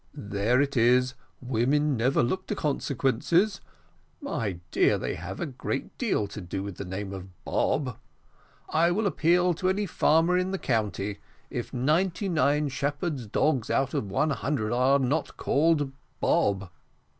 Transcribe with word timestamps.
"There 0.15 0.59
it 0.59 0.75
is; 0.75 1.13
women 1.41 1.95
never 1.95 2.23
look 2.23 2.47
to 2.47 2.55
consequences. 2.55 3.61
My 4.19 4.59
dear, 4.71 4.97
they 4.97 5.13
have 5.13 5.39
a 5.39 5.45
great 5.45 5.95
deal 5.99 6.25
to 6.29 6.41
do 6.41 6.63
with 6.63 6.77
the 6.77 6.85
name 6.85 7.13
of 7.13 7.27
Bob. 7.45 7.99
I 8.67 8.89
will 8.89 9.05
appeal 9.05 9.53
to 9.53 9.69
any 9.69 9.85
farmer 9.85 10.35
in 10.39 10.49
the 10.49 10.57
county, 10.57 11.19
if 11.51 11.71
ninety 11.71 12.29
nine 12.29 12.69
shepherds' 12.69 13.27
dogs 13.27 13.69
out 13.69 13.93
of 13.93 14.09
one 14.09 14.31
hundred 14.31 14.73
are 14.73 14.97
not 14.97 15.37
called 15.37 15.91
Bob. 16.19 16.71